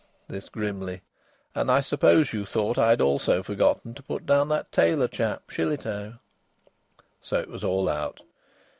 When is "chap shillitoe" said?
5.07-6.17